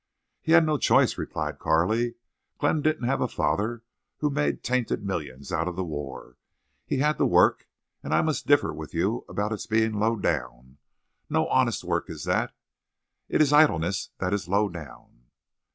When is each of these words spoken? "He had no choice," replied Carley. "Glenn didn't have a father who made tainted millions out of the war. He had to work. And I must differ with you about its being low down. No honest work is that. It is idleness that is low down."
"He 0.41 0.53
had 0.53 0.65
no 0.65 0.79
choice," 0.79 1.15
replied 1.15 1.59
Carley. 1.59 2.15
"Glenn 2.57 2.81
didn't 2.81 3.03
have 3.07 3.21
a 3.21 3.27
father 3.27 3.83
who 4.17 4.31
made 4.31 4.63
tainted 4.63 5.05
millions 5.05 5.51
out 5.51 5.67
of 5.67 5.75
the 5.75 5.83
war. 5.83 6.37
He 6.87 6.97
had 6.97 7.19
to 7.19 7.25
work. 7.27 7.67
And 8.01 8.11
I 8.11 8.23
must 8.23 8.47
differ 8.47 8.73
with 8.73 8.95
you 8.95 9.23
about 9.29 9.51
its 9.53 9.67
being 9.67 9.99
low 9.99 10.15
down. 10.15 10.79
No 11.29 11.45
honest 11.49 11.83
work 11.83 12.09
is 12.09 12.23
that. 12.23 12.55
It 13.29 13.43
is 13.43 13.53
idleness 13.53 14.09
that 14.17 14.33
is 14.33 14.47
low 14.47 14.69
down." 14.69 15.25